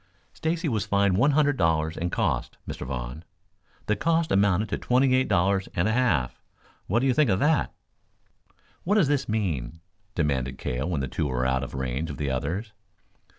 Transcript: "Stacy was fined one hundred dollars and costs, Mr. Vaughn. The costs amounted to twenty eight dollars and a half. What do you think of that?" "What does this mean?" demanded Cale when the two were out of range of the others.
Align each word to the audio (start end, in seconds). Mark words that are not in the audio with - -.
"Stacy 0.33 0.67
was 0.67 0.87
fined 0.87 1.15
one 1.15 1.29
hundred 1.37 1.57
dollars 1.57 1.95
and 1.95 2.11
costs, 2.11 2.57
Mr. 2.67 2.87
Vaughn. 2.87 3.23
The 3.85 3.95
costs 3.95 4.31
amounted 4.31 4.69
to 4.69 4.79
twenty 4.79 5.13
eight 5.13 5.27
dollars 5.27 5.69
and 5.75 5.87
a 5.87 5.91
half. 5.91 6.41
What 6.87 7.01
do 7.01 7.05
you 7.05 7.13
think 7.13 7.29
of 7.29 7.37
that?" 7.37 7.71
"What 8.83 8.95
does 8.95 9.09
this 9.09 9.29
mean?" 9.29 9.79
demanded 10.15 10.57
Cale 10.57 10.89
when 10.89 11.01
the 11.01 11.07
two 11.07 11.27
were 11.27 11.45
out 11.45 11.63
of 11.63 11.75
range 11.75 12.09
of 12.09 12.17
the 12.17 12.31
others. 12.31 12.71